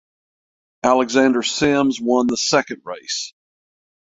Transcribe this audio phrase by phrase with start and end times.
[0.81, 3.33] Alexander Sims won the second race.